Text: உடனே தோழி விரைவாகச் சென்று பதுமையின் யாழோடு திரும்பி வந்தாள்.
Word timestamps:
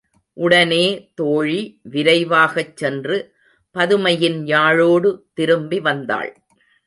உடனே 0.37 1.11
தோழி 1.15 1.79
விரைவாகச் 1.91 2.77
சென்று 2.77 3.17
பதுமையின் 3.75 4.39
யாழோடு 4.45 5.11
திரும்பி 5.33 5.79
வந்தாள். 5.79 6.31